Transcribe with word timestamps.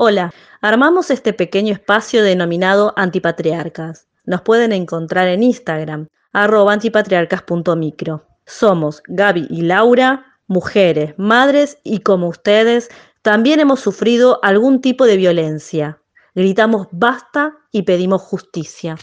Hola, 0.00 0.32
armamos 0.60 1.10
este 1.10 1.32
pequeño 1.32 1.72
espacio 1.72 2.22
denominado 2.22 2.94
Antipatriarcas. 2.94 4.06
Nos 4.26 4.42
pueden 4.42 4.70
encontrar 4.70 5.26
en 5.26 5.42
Instagram, 5.42 6.06
arroba 6.32 6.72
antipatriarcas.micro. 6.74 8.24
Somos 8.46 9.02
Gaby 9.08 9.48
y 9.50 9.62
Laura, 9.62 10.36
mujeres, 10.46 11.14
madres 11.18 11.78
y 11.82 11.98
como 11.98 12.28
ustedes, 12.28 12.90
también 13.22 13.58
hemos 13.58 13.80
sufrido 13.80 14.38
algún 14.44 14.80
tipo 14.80 15.04
de 15.04 15.16
violencia. 15.16 16.00
Gritamos 16.32 16.86
basta 16.92 17.56
y 17.72 17.82
pedimos 17.82 18.22
justicia. 18.22 18.94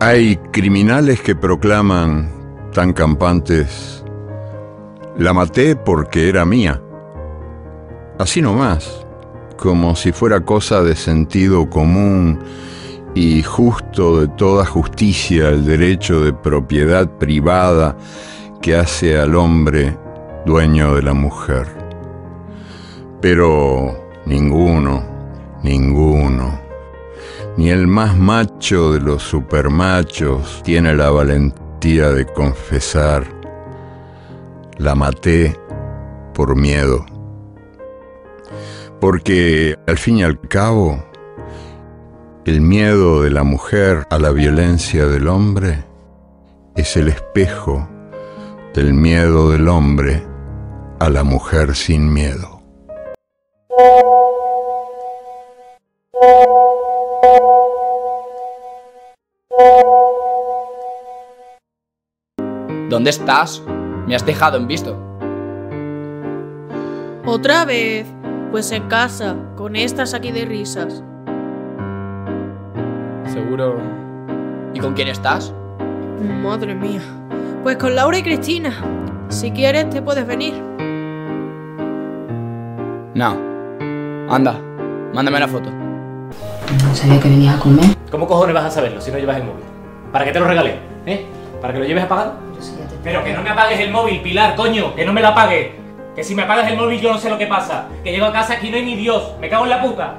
Hay 0.00 0.36
criminales 0.52 1.22
que 1.22 1.34
proclaman 1.34 2.30
tan 2.74 2.92
campantes, 2.92 4.04
la 5.16 5.32
maté 5.32 5.76
porque 5.76 6.28
era 6.28 6.44
mía. 6.44 6.81
Así 8.22 8.40
nomás, 8.40 9.04
como 9.56 9.96
si 9.96 10.12
fuera 10.12 10.44
cosa 10.44 10.80
de 10.80 10.94
sentido 10.94 11.68
común 11.68 12.38
y 13.16 13.42
justo 13.42 14.20
de 14.20 14.28
toda 14.28 14.64
justicia 14.64 15.48
el 15.48 15.64
derecho 15.64 16.20
de 16.20 16.32
propiedad 16.32 17.10
privada 17.18 17.96
que 18.60 18.76
hace 18.76 19.18
al 19.18 19.34
hombre 19.34 19.98
dueño 20.46 20.94
de 20.94 21.02
la 21.02 21.14
mujer. 21.14 21.66
Pero 23.20 23.92
ninguno, 24.24 25.02
ninguno, 25.64 26.60
ni 27.56 27.70
el 27.70 27.88
más 27.88 28.16
macho 28.16 28.92
de 28.92 29.00
los 29.00 29.24
supermachos 29.24 30.62
tiene 30.62 30.94
la 30.94 31.10
valentía 31.10 32.10
de 32.10 32.24
confesar, 32.26 33.26
la 34.78 34.94
maté 34.94 35.58
por 36.32 36.54
miedo. 36.54 37.11
Porque 39.00 39.76
al 39.86 39.98
fin 39.98 40.18
y 40.18 40.22
al 40.22 40.40
cabo, 40.40 41.04
el 42.44 42.60
miedo 42.60 43.22
de 43.22 43.30
la 43.30 43.44
mujer 43.44 44.06
a 44.10 44.18
la 44.18 44.30
violencia 44.30 45.06
del 45.06 45.28
hombre 45.28 45.84
es 46.76 46.96
el 46.96 47.08
espejo 47.08 47.88
del 48.74 48.94
miedo 48.94 49.50
del 49.50 49.68
hombre 49.68 50.22
a 50.98 51.10
la 51.10 51.24
mujer 51.24 51.74
sin 51.74 52.12
miedo. 52.12 52.62
¿Dónde 62.88 63.10
estás? 63.10 63.62
Me 64.06 64.14
has 64.14 64.24
dejado 64.26 64.58
en 64.58 64.66
visto. 64.66 64.98
¿Otra 67.24 67.64
vez? 67.64 68.06
Pues 68.52 68.70
en 68.70 68.86
casa, 68.86 69.34
con 69.56 69.76
estas 69.76 70.12
aquí 70.12 70.30
de 70.30 70.44
risas. 70.44 71.02
¿Seguro? 73.24 73.80
¿Y 74.74 74.78
con 74.78 74.92
quién 74.92 75.08
estás? 75.08 75.54
Madre 76.42 76.74
mía. 76.74 77.00
Pues 77.62 77.78
con 77.78 77.96
Laura 77.96 78.18
y 78.18 78.22
Cristina. 78.22 78.70
Si 79.30 79.52
quieres, 79.52 79.88
te 79.88 80.02
puedes 80.02 80.26
venir. 80.26 80.52
No. 83.14 83.38
Anda, 84.28 84.60
mándame 85.14 85.40
la 85.40 85.48
foto. 85.48 85.70
No 85.70 86.94
sabía 86.94 87.18
que 87.20 87.30
venías 87.30 87.56
a 87.56 87.58
comer. 87.58 87.96
¿Cómo 88.10 88.26
cojones 88.26 88.54
vas 88.54 88.66
a 88.66 88.70
saberlo 88.70 89.00
si 89.00 89.10
no 89.10 89.16
llevas 89.16 89.38
el 89.38 89.44
móvil? 89.44 89.64
¿Para 90.12 90.26
qué 90.26 90.32
te 90.32 90.40
lo 90.40 90.46
regalé? 90.46 90.76
¿Eh? 91.06 91.24
¿Para 91.62 91.72
que 91.72 91.78
lo 91.78 91.86
lleves 91.86 92.04
apagado? 92.04 92.34
Pero 93.02 93.24
que 93.24 93.32
no 93.32 93.42
me 93.42 93.48
apagues 93.48 93.80
el 93.80 93.90
móvil, 93.90 94.20
Pilar, 94.20 94.54
coño, 94.56 94.94
que 94.94 95.06
no 95.06 95.14
me 95.14 95.22
lo 95.22 95.28
apagues. 95.28 95.81
Que 96.14 96.22
si 96.22 96.34
me 96.34 96.42
apagas 96.42 96.70
el 96.70 96.76
móvil 96.76 97.00
yo 97.00 97.12
no 97.12 97.18
sé 97.18 97.30
lo 97.30 97.38
que 97.38 97.46
pasa. 97.46 97.86
Que 98.04 98.12
llego 98.12 98.26
a 98.26 98.32
casa 98.32 98.54
aquí 98.54 98.70
no 98.70 98.76
hay 98.76 98.84
ni 98.84 98.96
Dios. 98.96 99.32
Me 99.40 99.48
cago 99.48 99.64
en 99.64 99.70
la 99.70 99.82
puta. 99.82 100.14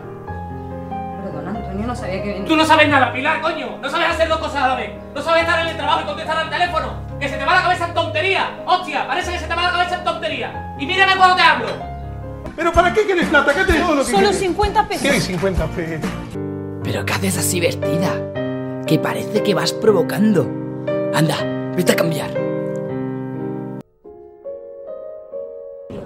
Perdona, 1.23 1.51
Antonio, 1.51 1.87
no 1.87 1.95
sabía 1.95 2.23
que 2.23 2.29
venías. 2.29 2.47
Tú 2.47 2.55
no 2.55 2.65
sabes 2.65 2.89
nada, 2.89 3.13
Pilar, 3.13 3.41
coño. 3.41 3.77
No 3.81 3.89
sabes 3.89 4.09
hacer 4.09 4.27
dos 4.27 4.39
cosas 4.39 4.63
a 4.63 4.67
la 4.69 4.75
vez. 4.75 4.91
No 5.13 5.21
sabes 5.21 5.41
estar 5.43 5.59
en 5.61 5.67
el 5.67 5.77
trabajo 5.77 6.01
y 6.01 6.05
contestar 6.05 6.37
al 6.37 6.49
teléfono. 6.49 6.93
Que 7.19 7.29
se 7.29 7.37
te 7.37 7.45
va 7.45 7.53
la 7.55 7.61
cabeza 7.61 7.87
en 7.87 7.93
tontería. 7.93 8.49
Hostia, 8.65 9.07
parece 9.07 9.31
que 9.33 9.39
se 9.39 9.47
te 9.47 9.53
va 9.55 9.61
la 9.61 9.71
cabeza 9.71 9.95
en 9.97 10.03
tontería. 10.03 10.75
Y 10.79 10.85
mírame 10.85 11.15
cuando 11.15 11.35
te 11.35 11.41
hablo. 11.41 11.67
¿Pero 12.55 12.71
para 12.71 12.93
qué 12.93 13.03
quieres 13.05 13.27
plata? 13.27 13.53
¿Qué 13.53 13.63
te 13.63 13.73
digo 13.73 13.93
lo 13.93 14.03
que 14.03 14.11
Solo 14.11 14.17
quieres? 14.29 14.39
50 14.39 14.87
pesos. 14.87 15.11
¿Qué 15.11 15.21
50 15.21 15.65
pesos? 15.67 16.09
¿Pero 16.83 17.05
qué 17.05 17.13
haces 17.13 17.37
así 17.37 17.59
vestida? 17.59 18.09
Que 18.85 18.99
parece 18.99 19.43
que 19.43 19.53
vas 19.53 19.73
provocando. 19.73 20.47
Anda, 21.13 21.37
vete 21.75 21.93
a 21.93 21.95
cambiar. 21.95 22.42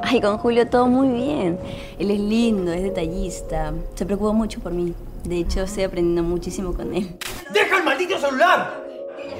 Ay, 0.09 0.21
con 0.21 0.37
Julio 0.37 0.65
todo 0.69 0.87
muy 0.87 1.09
bien. 1.09 1.59
Él 1.99 2.11
es 2.11 2.19
lindo, 2.21 2.71
es 2.71 2.81
detallista. 2.81 3.73
Se 3.93 4.05
preocupa 4.05 4.31
mucho 4.31 4.61
por 4.61 4.71
mí. 4.71 4.93
De 5.25 5.39
hecho, 5.39 5.63
estoy 5.63 5.83
aprendiendo 5.83 6.23
muchísimo 6.23 6.73
con 6.73 6.95
él. 6.95 7.17
¡Deja 7.51 7.79
el 7.79 7.83
maldito 7.83 8.17
celular! 8.17 8.85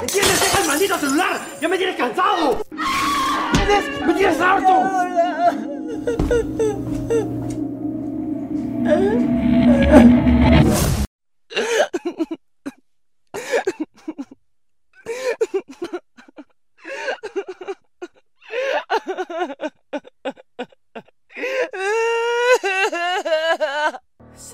¿Entiendes? 0.02 0.42
¡Deja 0.42 0.62
el 0.62 0.68
maldito 0.68 0.98
celular! 0.98 1.40
¡Ya 1.62 1.70
me 1.70 1.78
tienes 1.78 1.96
cansado! 1.96 2.58
¿Entiendes? 3.54 3.86
¡Me 4.06 4.14
tienes 4.14 4.42
harto! 4.42 4.74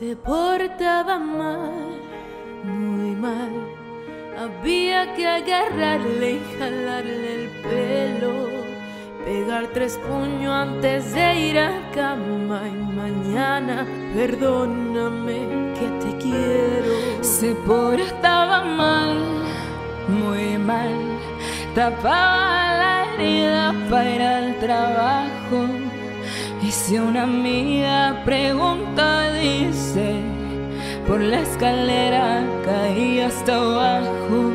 Se 0.04 0.18
portaba 0.18 1.18
mal, 1.18 1.72
muy 2.66 3.16
mal. 3.16 3.54
Había 4.38 5.14
que 5.16 5.26
agarrarle 5.26 6.32
y 6.32 6.42
jalarle 6.60 7.36
el 7.36 7.50
pelo. 7.62 8.34
Pegar 9.24 9.68
tres 9.74 9.98
puños 10.06 10.52
antes 10.52 11.14
de 11.14 11.40
ir 11.48 11.58
a 11.58 11.72
cama. 11.96 12.64
Y 12.68 12.96
mañana, 13.02 13.88
perdóname 14.14 15.38
que 15.80 15.88
te 16.02 16.18
quiero. 16.18 17.24
Se 17.24 17.56
portaba 17.56 18.66
mal, 18.66 19.16
muy 20.10 20.58
mal. 20.58 20.94
Tapaba 21.76 22.78
la 22.82 23.06
herida 23.14 23.74
para 23.90 24.16
ir 24.16 24.22
al 24.22 24.60
trabajo. 24.60 25.94
Y 26.64 26.72
si 26.72 26.98
una 26.98 27.24
amiga 27.24 28.22
pregunta, 28.24 29.34
dice, 29.34 29.93
por 31.08 31.20
la 31.20 31.42
escalera 31.42 32.44
caí 32.64 33.20
hasta 33.20 33.56
abajo. 33.56 34.52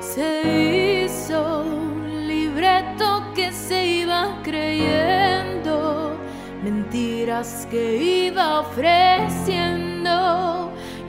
Se 0.00 1.04
hizo 1.04 1.62
un 1.62 2.26
libreto 2.28 3.32
que 3.34 3.52
se 3.52 3.86
iba 3.86 4.38
creyendo, 4.42 6.16
mentiras 6.62 7.66
que 7.70 7.96
iba 8.26 8.60
ofreciendo. 8.60 10.14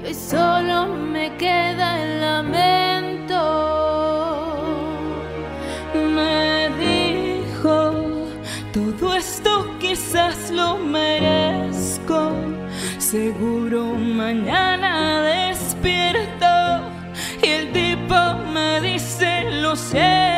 Y 0.07 0.13
solo 0.13 0.85
me 0.87 1.35
queda 1.37 2.01
el 2.03 2.21
lamento. 2.21 3.41
Me 5.93 6.69
dijo, 6.79 7.91
todo 8.71 9.15
esto 9.15 9.67
quizás 9.79 10.51
lo 10.51 10.77
merezco. 10.77 12.31
Seguro 13.11 13.93
mañana 13.93 15.21
despierto 15.21 16.89
y 17.43 17.47
el 17.47 17.71
tipo 17.71 18.15
me 18.51 18.81
dice 18.81 19.43
lo 19.61 19.75
siento. 19.75 20.34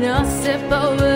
Aquí 0.00 0.06
se 0.06 0.06
nace 0.06 0.58
para 0.68 1.09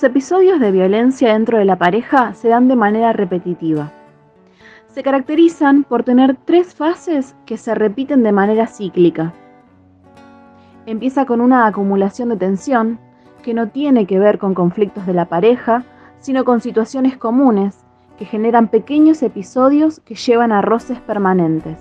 Los 0.00 0.08
episodios 0.08 0.58
de 0.60 0.72
violencia 0.72 1.34
dentro 1.34 1.58
de 1.58 1.66
la 1.66 1.76
pareja 1.76 2.32
se 2.32 2.48
dan 2.48 2.68
de 2.68 2.74
manera 2.74 3.12
repetitiva. 3.12 3.92
Se 4.88 5.02
caracterizan 5.02 5.84
por 5.84 6.04
tener 6.04 6.38
tres 6.46 6.74
fases 6.74 7.36
que 7.44 7.58
se 7.58 7.74
repiten 7.74 8.22
de 8.22 8.32
manera 8.32 8.66
cíclica. 8.66 9.34
Empieza 10.86 11.26
con 11.26 11.42
una 11.42 11.66
acumulación 11.66 12.30
de 12.30 12.38
tensión 12.38 12.98
que 13.42 13.52
no 13.52 13.68
tiene 13.68 14.06
que 14.06 14.18
ver 14.18 14.38
con 14.38 14.54
conflictos 14.54 15.04
de 15.04 15.12
la 15.12 15.26
pareja, 15.26 15.84
sino 16.18 16.46
con 16.46 16.62
situaciones 16.62 17.18
comunes 17.18 17.84
que 18.18 18.24
generan 18.24 18.68
pequeños 18.68 19.22
episodios 19.22 20.00
que 20.00 20.14
llevan 20.14 20.50
a 20.50 20.62
roces 20.62 20.98
permanentes. 21.00 21.76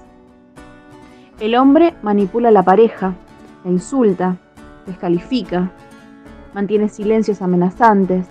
El 1.40 1.56
hombre 1.56 1.94
manipula 2.02 2.50
a 2.50 2.52
la 2.52 2.64
pareja, 2.64 3.14
la 3.64 3.72
insulta, 3.72 4.36
descalifica, 4.86 5.72
mantiene 6.54 6.90
silencios 6.90 7.42
amenazantes, 7.42 8.28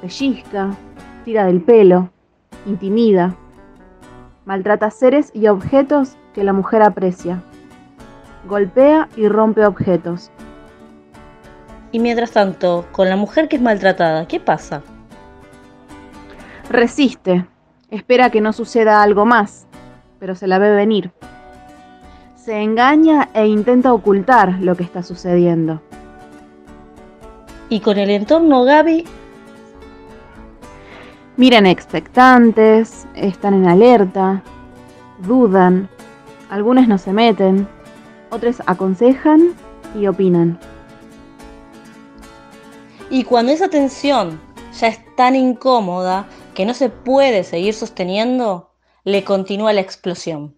pellizca, 0.00 0.70
tira 1.24 1.46
del 1.46 1.60
pelo, 1.62 2.10
intimida, 2.66 3.34
maltrata 4.44 4.90
seres 4.90 5.30
y 5.34 5.48
objetos 5.48 6.16
que 6.34 6.44
la 6.44 6.52
mujer 6.52 6.82
aprecia, 6.82 7.42
golpea 8.46 9.08
y 9.16 9.28
rompe 9.28 9.64
objetos. 9.64 10.30
Y 11.92 12.00
mientras 12.00 12.32
tanto, 12.32 12.86
con 12.92 13.08
la 13.08 13.16
mujer 13.16 13.48
que 13.48 13.56
es 13.56 13.62
maltratada, 13.62 14.26
¿qué 14.26 14.40
pasa? 14.40 14.82
Resiste, 16.68 17.46
espera 17.90 18.30
que 18.30 18.40
no 18.40 18.52
suceda 18.52 19.02
algo 19.02 19.24
más, 19.24 19.66
pero 20.18 20.34
se 20.34 20.46
la 20.46 20.58
ve 20.58 20.74
venir. 20.74 21.12
Se 22.34 22.60
engaña 22.60 23.28
e 23.32 23.46
intenta 23.46 23.92
ocultar 23.92 24.58
lo 24.60 24.74
que 24.74 24.82
está 24.82 25.02
sucediendo. 25.02 25.80
Y 27.68 27.80
con 27.80 27.98
el 27.98 28.10
entorno 28.10 28.64
Gaby, 28.64 29.04
Miran 31.36 31.66
expectantes, 31.66 33.06
están 33.14 33.54
en 33.54 33.66
alerta, 33.66 34.42
dudan, 35.26 35.88
algunos 36.48 36.86
no 36.86 36.96
se 36.96 37.12
meten, 37.12 37.66
otros 38.30 38.62
aconsejan 38.66 39.54
y 39.98 40.06
opinan. 40.06 40.58
y 43.14 43.22
cuando 43.22 43.52
esa 43.52 43.68
tensión 43.68 44.40
ya 44.76 44.88
es 44.88 44.98
tan 45.14 45.36
incómoda 45.36 46.26
que 46.52 46.66
no 46.66 46.74
se 46.74 46.88
puede 46.88 47.44
seguir 47.44 47.72
sosteniendo, 47.72 48.72
le 49.04 49.22
continúa 49.22 49.72
la 49.72 49.82
explosión. 49.82 50.56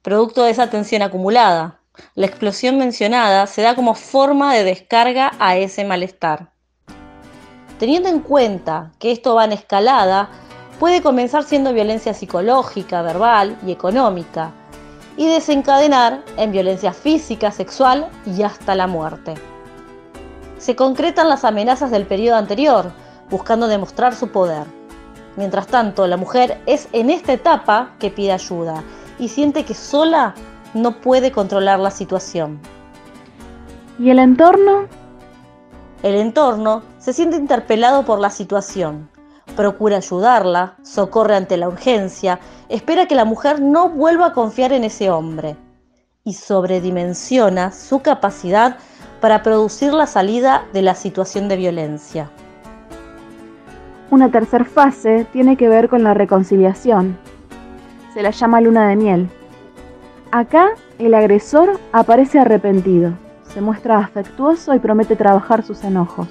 Producto 0.00 0.44
de 0.44 0.50
esa 0.50 0.70
tensión 0.70 1.02
acumulada, 1.02 1.81
la 2.14 2.26
explosión 2.26 2.78
mencionada 2.78 3.46
se 3.46 3.62
da 3.62 3.74
como 3.74 3.94
forma 3.94 4.54
de 4.54 4.64
descarga 4.64 5.32
a 5.38 5.56
ese 5.56 5.84
malestar. 5.84 6.52
Teniendo 7.78 8.08
en 8.08 8.20
cuenta 8.20 8.92
que 8.98 9.10
esto 9.10 9.34
va 9.34 9.44
en 9.44 9.52
escalada, 9.52 10.28
puede 10.78 11.02
comenzar 11.02 11.44
siendo 11.44 11.72
violencia 11.72 12.14
psicológica, 12.14 13.02
verbal 13.02 13.56
y 13.66 13.72
económica, 13.72 14.52
y 15.16 15.26
desencadenar 15.26 16.22
en 16.36 16.52
violencia 16.52 16.92
física, 16.92 17.50
sexual 17.50 18.08
y 18.26 18.42
hasta 18.42 18.74
la 18.74 18.86
muerte. 18.86 19.34
Se 20.58 20.76
concretan 20.76 21.28
las 21.28 21.44
amenazas 21.44 21.90
del 21.90 22.06
periodo 22.06 22.36
anterior, 22.36 22.92
buscando 23.30 23.66
demostrar 23.66 24.14
su 24.14 24.28
poder. 24.28 24.66
Mientras 25.36 25.66
tanto, 25.66 26.06
la 26.06 26.16
mujer 26.16 26.60
es 26.66 26.88
en 26.92 27.10
esta 27.10 27.32
etapa 27.32 27.92
que 27.98 28.10
pide 28.10 28.32
ayuda 28.32 28.82
y 29.18 29.28
siente 29.28 29.64
que 29.64 29.74
sola 29.74 30.34
no 30.74 31.00
puede 31.00 31.32
controlar 31.32 31.78
la 31.78 31.90
situación. 31.90 32.60
¿Y 33.98 34.10
el 34.10 34.18
entorno? 34.18 34.86
El 36.02 36.16
entorno 36.16 36.82
se 36.98 37.12
siente 37.12 37.36
interpelado 37.36 38.04
por 38.04 38.18
la 38.18 38.30
situación, 38.30 39.08
procura 39.54 39.98
ayudarla, 39.98 40.76
socorre 40.82 41.36
ante 41.36 41.56
la 41.56 41.68
urgencia, 41.68 42.40
espera 42.68 43.06
que 43.06 43.14
la 43.14 43.24
mujer 43.24 43.60
no 43.60 43.88
vuelva 43.88 44.26
a 44.26 44.32
confiar 44.32 44.72
en 44.72 44.84
ese 44.84 45.10
hombre 45.10 45.56
y 46.24 46.34
sobredimensiona 46.34 47.70
su 47.72 48.00
capacidad 48.00 48.78
para 49.20 49.42
producir 49.42 49.92
la 49.92 50.06
salida 50.06 50.64
de 50.72 50.82
la 50.82 50.94
situación 50.94 51.48
de 51.48 51.56
violencia. 51.56 52.30
Una 54.10 54.30
tercera 54.30 54.64
fase 54.64 55.26
tiene 55.32 55.56
que 55.56 55.68
ver 55.68 55.88
con 55.88 56.02
la 56.02 56.14
reconciliación. 56.14 57.16
Se 58.12 58.22
la 58.22 58.30
llama 58.30 58.60
luna 58.60 58.88
de 58.88 58.96
miel. 58.96 59.30
Acá 60.34 60.70
el 60.98 61.12
agresor 61.12 61.78
aparece 61.92 62.38
arrepentido, 62.38 63.12
se 63.42 63.60
muestra 63.60 63.98
afectuoso 63.98 64.74
y 64.74 64.78
promete 64.78 65.14
trabajar 65.14 65.62
sus 65.62 65.84
enojos, 65.84 66.26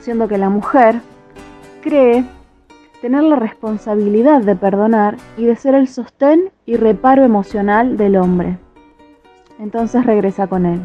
siendo 0.00 0.26
que 0.26 0.36
la 0.36 0.50
mujer 0.50 1.00
cree 1.80 2.24
tener 3.00 3.22
la 3.22 3.36
responsabilidad 3.36 4.40
de 4.40 4.56
perdonar 4.56 5.16
y 5.36 5.44
de 5.44 5.54
ser 5.54 5.76
el 5.76 5.86
sostén 5.86 6.50
y 6.66 6.74
reparo 6.74 7.22
emocional 7.22 7.96
del 7.96 8.16
hombre. 8.16 8.58
Entonces 9.60 10.04
regresa 10.04 10.48
con 10.48 10.66
él. 10.66 10.80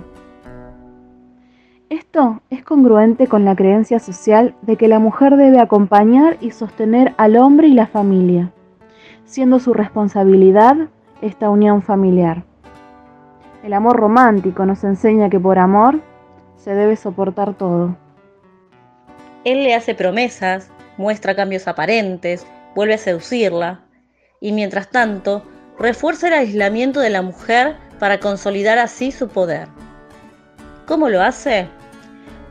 Esto 1.89 2.41
es 2.51 2.63
congruente 2.63 3.25
con 3.25 3.43
la 3.43 3.55
creencia 3.55 3.97
social 3.97 4.53
de 4.61 4.75
que 4.75 4.87
la 4.87 4.99
mujer 4.99 5.35
debe 5.35 5.59
acompañar 5.59 6.37
y 6.41 6.51
sostener 6.51 7.15
al 7.17 7.37
hombre 7.37 7.69
y 7.69 7.73
la 7.73 7.87
familia, 7.87 8.51
siendo 9.25 9.57
su 9.57 9.73
responsabilidad 9.73 10.89
esta 11.21 11.49
unión 11.49 11.81
familiar. 11.81 12.43
El 13.63 13.73
amor 13.73 13.97
romántico 13.97 14.65
nos 14.65 14.83
enseña 14.83 15.29
que 15.29 15.39
por 15.39 15.59
amor 15.59 16.01
se 16.57 16.73
debe 16.73 16.95
soportar 16.95 17.53
todo. 17.55 17.97
Él 19.43 19.63
le 19.63 19.75
hace 19.75 19.95
promesas, 19.95 20.69
muestra 20.97 21.35
cambios 21.35 21.67
aparentes, 21.67 22.45
vuelve 22.75 22.95
a 22.95 22.97
seducirla 22.97 23.81
y 24.39 24.51
mientras 24.51 24.89
tanto 24.89 25.43
refuerza 25.79 26.27
el 26.27 26.33
aislamiento 26.33 26.99
de 26.99 27.09
la 27.09 27.21
mujer 27.21 27.77
para 27.99 28.19
consolidar 28.19 28.77
así 28.77 29.11
su 29.11 29.27
poder. 29.27 29.67
¿Cómo 30.85 31.09
lo 31.09 31.21
hace? 31.21 31.67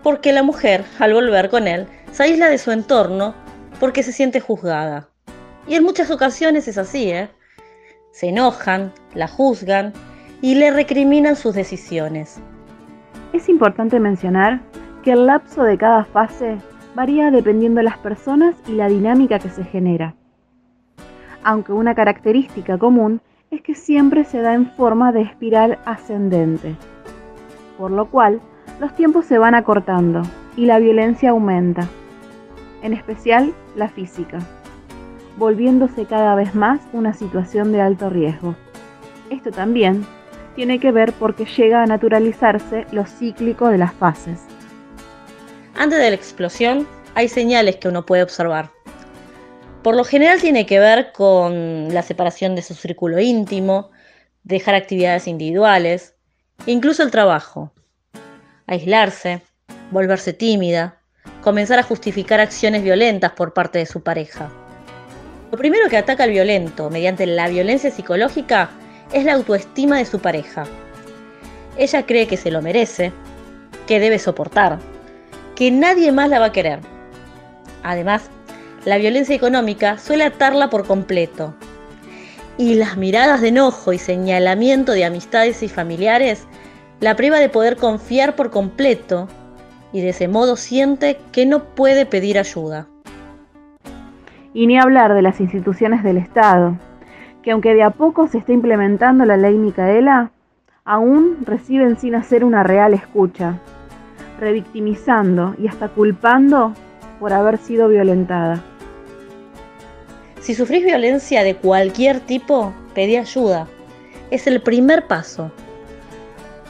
Porque 0.02 0.32
la 0.32 0.42
mujer, 0.42 0.85
al 0.99 1.14
volver 1.14 1.50
con 1.50 1.66
él, 1.66 1.87
se 2.12 2.25
aísla 2.25 2.49
de 2.49 2.58
su 2.58 2.70
entorno 2.70 3.35
porque 3.80 4.02
se 4.02 4.12
siente 4.12 4.40
juzgada. 4.40 5.08
Y 5.68 5.75
en 5.75 5.85
muchas 5.85 6.11
ocasiones 6.11 6.68
es 6.68 6.78
así, 6.78 7.11
¿eh? 7.11 7.28
Se 8.16 8.30
enojan, 8.30 8.92
la 9.12 9.28
juzgan 9.28 9.92
y 10.40 10.54
le 10.54 10.70
recriminan 10.70 11.37
sus 11.37 11.54
decisiones. 11.54 12.40
Es 13.35 13.50
importante 13.50 14.00
mencionar 14.00 14.62
que 15.02 15.12
el 15.12 15.26
lapso 15.26 15.64
de 15.64 15.76
cada 15.76 16.06
fase 16.06 16.56
varía 16.94 17.30
dependiendo 17.30 17.80
de 17.80 17.85
las 17.85 17.99
personas 17.99 18.54
y 18.66 18.73
la 18.73 18.88
dinámica 18.88 19.38
que 19.38 19.50
se 19.50 19.64
genera. 19.64 20.14
Aunque 21.44 21.75
una 21.75 21.94
característica 21.94 22.78
común 22.78 23.20
es 23.50 23.61
que 23.61 23.75
siempre 23.75 24.25
se 24.25 24.40
da 24.40 24.54
en 24.54 24.70
forma 24.70 25.12
de 25.12 25.20
espiral 25.20 25.78
ascendente, 25.85 26.75
por 27.76 27.90
lo 27.90 28.06
cual 28.06 28.40
los 28.80 28.94
tiempos 28.94 29.26
se 29.26 29.37
van 29.37 29.54
acortando 29.54 30.23
y 30.56 30.64
la 30.64 30.78
violencia 30.78 31.32
aumenta. 31.32 31.87
en 32.82 32.94
especial 32.94 33.52
la 33.75 33.88
física, 33.88 34.38
volviéndose 35.37 36.07
cada 36.07 36.35
vez 36.35 36.55
más 36.55 36.81
una 36.93 37.14
situación 37.14 37.73
de 37.73 37.81
alto 37.81 38.11
riesgo. 38.11 38.55
Esto 39.31 39.50
también 39.50 40.07
tiene 40.55 40.81
que 40.81 40.93
ver 40.93 41.12
porque 41.12 41.45
llega 41.45 41.83
a 41.83 41.87
naturalizarse 41.87 42.87
lo 42.93 43.05
cíclico 43.05 43.69
de 43.69 43.78
las 43.78 43.93
fases. 43.93 44.40
Antes 45.75 45.99
de 45.99 46.09
la 46.09 46.16
explosión 46.16 46.87
hay 47.14 47.28
señales 47.28 47.76
que 47.76 47.88
uno 47.88 48.07
puede 48.07 48.23
observar. 48.23 48.71
Por 49.83 49.95
lo 49.95 50.05
general 50.05 50.40
tiene 50.40 50.66
que 50.66 50.78
ver 50.78 51.12
con 51.12 51.93
la 51.93 52.02
separación 52.02 52.57
de 52.57 52.62
su 52.62 52.75
círculo 52.75 53.21
íntimo, 53.21 53.90
dejar 54.43 54.75
actividades 54.75 55.28
individuales, 55.28 56.14
incluso 56.66 57.02
el 57.02 57.11
trabajo, 57.11 57.73
aislarse, 58.66 59.43
volverse 59.90 60.33
tímida, 60.33 61.00
comenzar 61.43 61.78
a 61.78 61.85
justificar 61.85 62.40
acciones 62.40 62.83
violentas 62.83 63.33
por 63.33 63.52
parte 63.52 63.78
de 63.78 63.87
su 63.87 64.02
pareja. 64.02 64.50
Lo 65.57 65.61
primero 65.61 65.89
que 65.89 65.97
ataca 65.97 66.25
al 66.25 66.33
violento 66.33 66.91
mediante 66.91 67.25
la 67.25 67.49
violencia 67.49 67.91
psicológica 67.91 68.69
es 69.15 69.25
la 69.25 69.33
autoestima 69.33 69.97
de 69.97 70.05
su 70.05 70.19
pareja. 70.21 70.67
Ella 71.79 72.05
cree 72.05 72.27
que 72.27 72.37
se 72.37 72.51
lo 72.51 72.61
merece, 72.61 73.11
que 73.87 73.99
debe 73.99 74.19
soportar, 74.19 74.79
que 75.55 75.71
nadie 75.71 76.13
más 76.13 76.29
la 76.29 76.41
va 76.41 76.45
a 76.45 76.53
querer. 76.53 76.81
Además, 77.83 78.25
la 78.85 78.99
violencia 78.99 79.35
económica 79.35 79.97
suele 79.97 80.25
atarla 80.25 80.69
por 80.69 80.87
completo. 80.87 81.55
Y 82.59 82.75
las 82.75 82.99
miradas 82.99 83.41
de 83.41 83.49
enojo 83.49 83.95
y 83.95 83.99
señalamiento 83.99 84.93
de 84.93 85.07
amistades 85.07 85.63
y 85.63 85.71
familiares 85.71 86.43
la 87.01 87.17
priva 87.17 87.39
de 87.39 87.49
poder 87.49 87.79
confiar 87.79 88.37
por 88.37 88.51
completo 88.51 89.27
y 89.91 90.03
de 90.03 90.11
ese 90.11 90.29
modo 90.29 90.57
siente 90.57 91.19
que 91.33 91.47
no 91.47 91.75
puede 91.75 92.05
pedir 92.05 92.39
ayuda. 92.39 92.89
Y 94.57 94.67
ni 94.67 94.79
hablar 94.79 95.13
de 95.13 95.21
las 95.21 95.39
instituciones 95.39 96.03
del 96.03 96.17
Estado, 96.17 96.79
que 97.43 97.51
aunque 97.51 97.75
de 97.75 97.83
a 97.83 97.91
poco 97.91 98.27
se 98.27 98.39
está 98.39 98.55
implementando 98.55 99.27
la 99.27 99.37
ley 99.37 99.59
Micaela, 99.59 100.31
aún 100.83 101.37
reciben 101.45 101.99
sin 101.99 102.15
hacer 102.15 102.43
una 102.43 102.63
real 102.63 102.95
escucha, 102.95 103.61
revictimizando 104.41 105.55
y 105.59 105.69
hasta 105.69 105.91
culpando 105.91 106.73
por 107.21 107.35
haber 107.35 107.59
sido 107.59 107.89
violentada. 107.89 108.63
Si 110.41 110.55
sufrís 110.55 110.87
violencia 110.87 111.43
de 111.43 111.57
cualquier 111.57 112.21
tipo, 112.21 112.73
pedí 112.95 113.17
ayuda. 113.17 113.67
Es 114.31 114.47
el 114.47 114.63
primer 114.63 115.07
paso. 115.07 115.53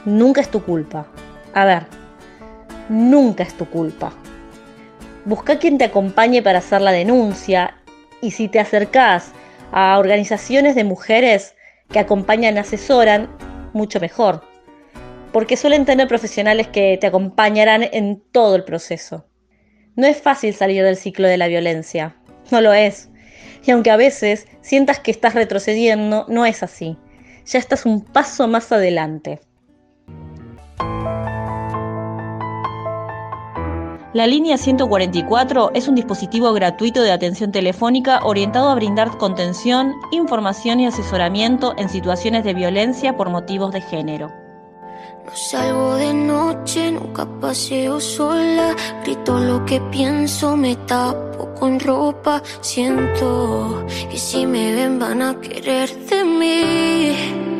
Nunca 0.05 0.41
es 0.41 0.51
tu 0.51 0.61
culpa. 0.61 1.07
A 1.55 1.65
ver, 1.65 1.85
nunca 2.89 3.45
es 3.45 3.55
tu 3.55 3.65
culpa. 3.67 4.13
Busca 5.27 5.59
quien 5.59 5.77
te 5.77 5.85
acompañe 5.85 6.41
para 6.41 6.61
hacer 6.61 6.81
la 6.81 6.93
denuncia 6.93 7.75
y 8.23 8.31
si 8.31 8.47
te 8.47 8.61
acercás 8.61 9.33
a 9.73 9.99
organizaciones 9.99 10.77
de 10.77 10.85
mujeres 10.85 11.57
que 11.91 11.99
acompañan, 11.99 12.59
asesoran, 12.59 13.29
mucho 13.73 13.99
mejor. 13.99 14.43
Porque 15.33 15.57
suelen 15.57 15.85
tener 15.85 16.07
profesionales 16.07 16.69
que 16.69 16.97
te 17.01 17.09
acompañarán 17.09 17.83
en 17.91 18.23
todo 18.31 18.55
el 18.55 18.63
proceso. 18.63 19.27
No 19.97 20.07
es 20.07 20.23
fácil 20.23 20.55
salir 20.55 20.85
del 20.85 20.97
ciclo 20.97 21.27
de 21.27 21.39
la 21.39 21.49
violencia. 21.49 22.15
No 22.53 22.61
lo 22.61 22.73
es. 22.73 23.11
Y 23.65 23.73
aunque 23.73 23.91
a 23.91 23.97
veces 23.97 24.47
sientas 24.61 25.01
que 25.01 25.11
estás 25.11 25.35
retrocediendo, 25.35 26.25
no 26.29 26.47
es 26.47 26.63
así. 26.63 26.97
Ya 27.47 27.59
estás 27.59 27.85
un 27.85 28.05
paso 28.05 28.47
más 28.47 28.71
adelante. 28.71 29.41
La 34.17 34.27
línea 34.27 34.57
144 34.57 35.73
es 35.75 35.89
un 35.89 35.95
dispositivo 35.95 36.51
gratuito 36.55 37.03
de 37.03 37.13
atención 37.13 37.53
telefónica 37.53 38.21
orientado 38.25 38.71
a 38.71 38.75
brindar 38.75 39.19
contención, 39.19 39.93
información 40.11 40.81
y 40.81 40.87
asesoramiento 40.87 41.75
en 41.77 41.91
situaciones 41.91 42.43
de 42.43 42.55
violencia 42.55 43.15
por 43.15 43.29
motivos 43.29 43.75
de 43.75 43.83
género. 43.83 44.33
No 45.27 45.37
salgo 45.37 45.97
de 45.97 46.15
noche, 46.15 46.93
nunca 46.93 47.27
paseo 47.43 48.01
sola. 48.01 48.75
Grito 49.05 49.39
lo 49.39 49.67
que 49.67 49.83
pienso, 49.93 50.57
me 50.57 50.77
tapo 50.77 51.53
con 51.53 51.79
ropa. 51.79 52.43
Siento 52.63 53.85
que 54.11 54.17
si 54.17 54.47
me 54.47 54.73
ven 54.73 54.99
van 54.99 55.21
a 55.21 55.39
querer 55.39 55.95
de 56.07 56.25
mí. 56.25 57.56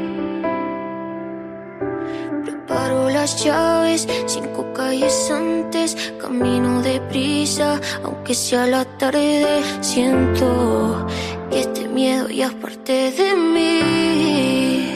Las 3.27 3.45
llaves, 3.45 4.07
cinco 4.27 4.73
calles 4.73 5.31
antes. 5.33 5.97
Camino 6.21 6.81
deprisa, 6.81 7.81
aunque 8.05 8.35
sea 8.35 8.69
la 8.69 8.85
tarde. 8.85 9.63
Siento 9.81 11.05
que 11.51 11.59
este 11.61 11.89
miedo 11.89 12.29
ya 12.29 12.47
es 12.47 12.55
parte 12.55 13.11
de 13.11 13.35
mí. 13.35 14.95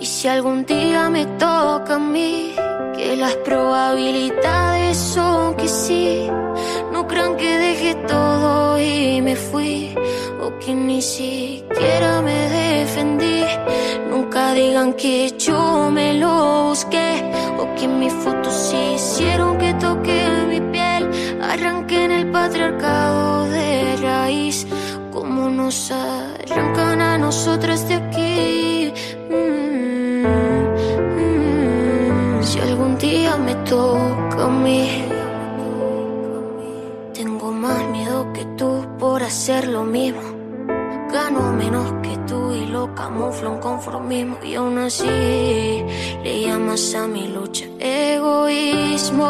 Y 0.00 0.04
si 0.04 0.26
algún 0.26 0.64
día 0.66 1.08
me 1.08 1.24
toca 1.38 1.94
a 1.94 1.98
mí, 2.00 2.56
que 3.00 3.16
las 3.16 3.34
probabilidades 3.36 4.96
son 4.96 5.54
que 5.54 5.68
sí. 5.68 6.28
No 6.92 7.06
crean 7.06 7.36
que 7.36 7.58
dejé 7.58 7.94
todo 8.06 8.78
y 8.78 9.22
me 9.22 9.36
fui, 9.36 9.94
o 10.44 10.58
que 10.58 10.74
ni 10.74 11.00
siquiera 11.00 12.20
me 12.22 12.38
defendí. 12.60 13.42
Nunca 14.10 14.52
digan 14.52 14.92
que 14.94 15.32
yo 15.38 15.90
me 15.90 16.14
lo 16.14 16.64
busqué, 16.68 17.10
o 17.58 17.74
que 17.74 17.88
mis 17.88 18.12
fotos 18.12 18.74
hicieron 18.74 19.56
que 19.58 19.72
toque 19.74 20.18
mi 20.50 20.60
piel. 20.72 21.02
Arranquen 21.42 22.10
el 22.10 22.30
patriarcado 22.30 23.46
de 23.46 23.96
raíz, 24.02 24.66
como 25.10 25.48
nos 25.48 25.90
arrancan 25.90 27.00
a 27.00 27.18
nosotras 27.18 27.88
de 27.88 27.94
aquí. 27.94 28.89
Día 33.50 33.56
me 33.56 33.64
toca 33.68 34.44
a 34.44 34.48
mí, 34.48 35.04
tengo 37.12 37.52
más 37.52 37.84
miedo 37.90 38.32
que 38.32 38.44
tú 38.56 38.86
por 38.98 39.22
hacer 39.22 39.68
lo 39.68 39.84
mismo. 39.84 40.20
Gano 41.12 41.52
menos 41.52 41.92
que 42.02 42.16
tú 42.28 42.52
y 42.52 42.66
lo 42.66 42.94
camuflo 42.94 43.54
en 43.54 43.60
conformismo. 43.60 44.36
Y 44.44 44.54
aún 44.54 44.78
así 44.78 45.84
le 46.22 46.42
llamas 46.42 46.94
a 46.94 47.08
mi 47.08 47.26
lucha 47.28 47.66
egoísmo. 47.80 49.28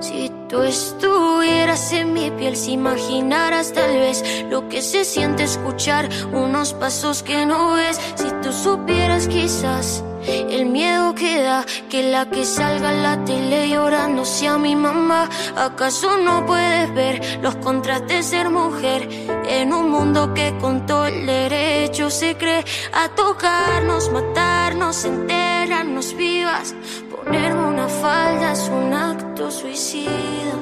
Si 0.00 0.30
tú 0.48 0.62
estuvieras 0.62 1.92
en 1.92 2.12
mi 2.12 2.30
piel, 2.30 2.56
si 2.56 2.72
imaginaras 2.72 3.72
tal 3.72 3.98
vez 3.98 4.44
lo 4.50 4.68
que 4.68 4.82
se 4.82 5.04
siente 5.04 5.44
escuchar 5.44 6.08
unos 6.32 6.72
pasos 6.74 7.22
que 7.22 7.46
no 7.46 7.74
ves. 7.74 8.00
Si 8.14 8.28
tú 8.42 8.52
supieras 8.52 9.28
quizás 9.28 10.02
el 10.28 10.66
miedo 10.66 11.14
que 11.14 11.42
da 11.42 11.64
que 11.88 12.10
la 12.10 12.28
que 12.28 12.44
salga 12.44 12.92
en 12.92 13.02
la 13.02 13.24
tele 13.24 13.68
llorando 13.68 14.24
sea 14.24 14.58
mi 14.58 14.74
mamá. 14.74 15.28
¿Acaso 15.56 16.18
no 16.18 16.44
puedes 16.46 16.92
ver 16.94 17.38
los 17.42 17.56
contras 17.56 18.06
de 18.06 18.22
ser 18.22 18.50
mujer 18.50 19.08
en 19.48 19.72
un 19.72 19.90
mundo 19.90 20.34
que 20.34 20.54
con 20.60 20.86
todo 20.86 21.06
el 21.06 21.26
derecho 21.26 22.10
se 22.10 22.36
cree 22.36 22.64
a 22.92 23.08
tocarnos, 23.08 24.10
matarnos, 24.10 25.04
enterrarnos 25.04 26.14
vivas? 26.16 26.74
Ponerme 27.10 27.66
una 27.66 27.88
falda 27.88 28.52
es 28.52 28.68
un 28.68 28.92
acto 28.92 29.50
suicida. 29.50 30.56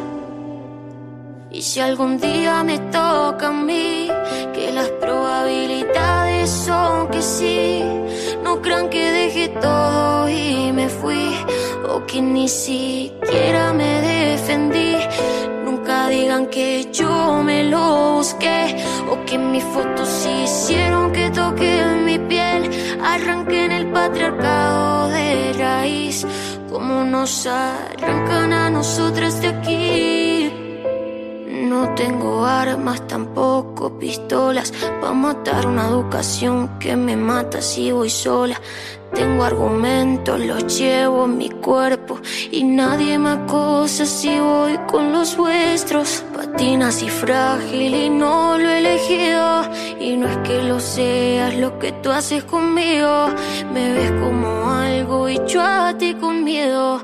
Y 1.51 1.63
si 1.63 1.79
algún 1.81 2.19
día 2.19 2.65
me 2.65 2.79
toca 2.79 3.49
a 3.49 3.53
mí, 3.53 4.09
que 4.53 4.73
las 4.73 4.89
probabilidades 4.89 6.51
son 6.51 7.09
que 7.09 7.23
sí. 7.23 7.81
No 8.43 8.61
crean 8.61 8.91
que 8.91 9.11
dejé 9.11 9.49
todo 9.49 10.29
y 10.29 10.73
me 10.73 10.89
fui, 10.89 11.33
o 11.89 12.05
que 12.07 12.21
ni 12.21 12.49
siquiera 12.49 13.73
me 13.73 14.01
defendí. 14.01 14.97
Digan 16.09 16.47
que 16.47 16.91
yo 16.93 17.43
me 17.43 17.65
lo 17.65 18.17
busqué, 18.17 18.77
o 19.11 19.25
que 19.25 19.37
mis 19.39 19.65
fotos 19.65 20.27
hicieron 20.27 21.13
que 21.13 21.31
toque 21.31 21.85
mi 22.05 22.19
piel. 22.19 22.71
Arranquen 23.03 23.73
el 23.73 23.87
patriarcado 23.91 25.09
de 25.09 25.53
raíz, 25.59 26.27
como 26.71 27.05
nos 27.05 27.47
arrancan 27.47 28.53
a 28.53 28.71
nosotras 28.71 29.41
de 29.41 29.49
aquí. 29.49 30.64
No 31.65 31.95
tengo 31.95 32.45
armas, 32.45 33.07
tampoco 33.07 33.99
pistolas. 33.99 34.73
Pa' 35.01 35.13
matar 35.13 35.67
una 35.67 35.89
educación 35.89 36.79
que 36.79 36.95
me 36.97 37.17
mata 37.17 37.63
si 37.63 37.91
voy 37.93 38.11
sola. 38.11 38.61
Tengo 39.15 39.45
argumentos, 39.45 40.39
los 40.41 40.79
llevo 40.79 41.25
en 41.25 41.39
mi 41.39 41.49
cuerpo. 41.49 42.21
Y 42.51 42.65
nadie 42.65 43.19
me 43.19 43.31
acosa 43.31 44.05
si 44.05 44.39
voy 44.39 44.77
con 44.87 45.13
los 45.13 45.37
vuestros. 45.37 46.25
Patinas 46.35 47.03
y 47.03 47.09
frágil 47.09 47.95
y 47.95 48.11
no 48.11 48.59
lo 48.59 48.69
he 48.69 48.79
elegido. 48.81 49.63
Y 50.01 50.17
no 50.17 50.29
es 50.29 50.37
que 50.39 50.63
lo 50.65 50.79
seas 50.81 51.55
lo 51.55 51.79
que 51.79 51.93
tú 51.93 52.11
haces 52.11 52.45
conmigo. 52.45 53.29
Me 53.73 53.93
ves 53.95 54.13
como 54.23 54.71
algo 54.71 55.31
y 55.31 55.41
yo 55.47 55.63
a 55.63 55.97
ti 55.97 56.13
con 56.15 56.45
miedo. 56.45 57.03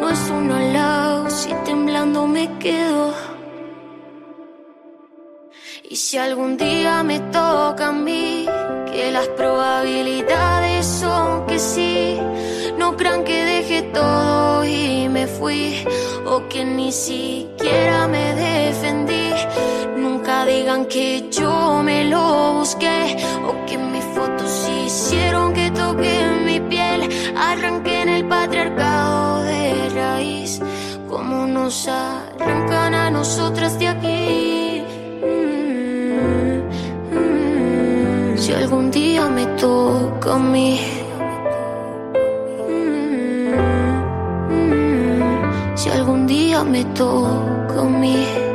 No 0.00 0.10
es 0.10 0.30
un 0.30 0.50
halago 0.50 1.30
si 1.30 1.50
temblas 1.64 2.00
bailando 2.00 2.26
me 2.26 2.48
quedo. 2.58 3.29
Y 5.92 5.96
si 5.96 6.18
algún 6.18 6.56
día 6.56 7.02
me 7.02 7.18
toca 7.18 7.88
a 7.88 7.92
mí, 7.92 8.46
que 8.92 9.10
las 9.10 9.26
probabilidades 9.30 10.86
son 10.86 11.46
que 11.46 11.58
sí, 11.58 12.16
no 12.78 12.96
crean 12.96 13.24
que 13.24 13.44
dejé 13.44 13.82
todo 13.92 14.64
y 14.64 15.08
me 15.08 15.26
fui, 15.26 15.84
o 16.26 16.46
que 16.48 16.64
ni 16.64 16.92
siquiera 16.92 18.06
me 18.06 18.36
defendí. 18.36 19.30
Nunca 19.96 20.44
digan 20.44 20.84
que 20.84 21.28
yo 21.28 21.82
me 21.82 22.04
lo 22.04 22.52
busqué, 22.60 23.16
o 23.48 23.66
que 23.66 23.76
mis 23.76 24.04
fotos 24.14 24.70
hicieron 24.86 25.52
que 25.52 25.72
toque 25.72 26.20
mi 26.44 26.60
piel, 26.60 27.08
arranqué 27.36 28.02
en 28.02 28.10
el 28.10 28.28
patriarcado 28.28 29.42
de 29.42 29.88
raíz, 29.88 30.60
como 31.08 31.48
nos 31.48 31.88
arrancan 31.88 32.94
a 32.94 33.10
nosotras 33.10 33.76
de 33.80 33.88
aquí. 33.88 34.69
Si 38.50 38.56
algún 38.56 38.90
día 38.90 39.28
me 39.28 39.46
toca 39.62 40.34
a 40.34 40.38
mí. 40.40 40.80
Mm, 42.68 43.54
mm. 44.50 45.76
Si 45.76 45.88
algún 45.88 46.26
día 46.26 46.64
me 46.64 46.84
toca 46.86 47.80
a 47.80 47.84
mí. 47.84 48.49